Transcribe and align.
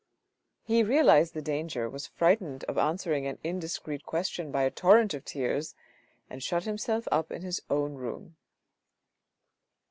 He 0.63 0.81
realised 0.81 1.35
the 1.35 1.43
danger, 1.43 1.87
was 1.87 2.07
frightened 2.07 2.63
of 2.63 2.75
answering 2.75 3.27
an 3.27 3.37
indiscreet 3.43 4.03
question 4.03 4.51
by 4.51 4.63
a 4.63 4.71
torrent 4.71 5.13
of 5.13 5.23
tears, 5.23 5.75
and 6.27 6.41
shut 6.41 6.63
himself 6.63 7.07
up 7.11 7.31
in 7.31 7.43
his 7.43 7.61
own 7.69 7.93
room. 7.93 8.35